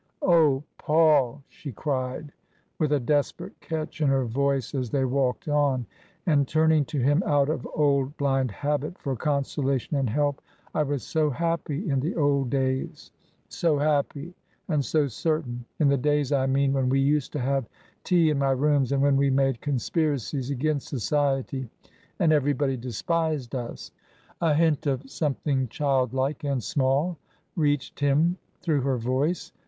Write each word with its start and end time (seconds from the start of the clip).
"Oh, 0.23 0.63
Paul," 0.79 1.43
she 1.47 1.71
cried, 1.71 2.31
with 2.79 2.91
a 2.91 2.99
desperate 2.99 3.59
catch 3.59 4.01
in 4.01 4.07
her 4.07 4.25
voice 4.25 4.73
as 4.73 4.89
they 4.89 5.05
walked 5.05 5.47
on, 5.47 5.85
and 6.25 6.47
turning 6.47 6.85
to 6.85 6.97
him 6.97 7.21
out 7.23 7.49
of 7.49 7.67
old 7.75 8.17
blind 8.17 8.49
habit 8.49 8.97
for 8.97 9.15
consolation 9.15 9.95
and 9.97 10.09
help," 10.09 10.41
I 10.73 10.81
was 10.81 11.03
so 11.03 11.29
happy 11.29 11.87
in 11.87 11.99
the 11.99 12.15
old 12.15 12.49
days— 12.49 13.11
so 13.47 13.77
happy 13.77 14.33
and 14.69 14.83
so 14.83 15.05
certain! 15.05 15.65
In 15.79 15.87
the 15.87 15.97
days 15.97 16.31
I 16.31 16.47
mean 16.47 16.73
when 16.73 16.89
we 16.89 16.99
used 16.99 17.31
to 17.33 17.39
have 17.39 17.69
tea 18.03 18.31
in 18.31 18.39
my 18.39 18.53
rooms, 18.53 18.91
and 18.93 19.03
when 19.03 19.15
we 19.17 19.29
made 19.29 19.61
conspiracies 19.61 20.49
against 20.49 20.87
Society, 20.89 21.69
and 22.17 22.33
everybody 22.33 22.75
despised 22.75 23.53
us!" 23.53 23.91
A 24.41 24.55
hint 24.55 24.87
of 24.87 25.07
something 25.07 25.67
childlike 25.67 26.43
and 26.43 26.63
small 26.63 27.19
reached 27.55 27.99
him 27.99 28.39
through 28.61 28.81
her 28.81 28.97
voice. 28.97 29.51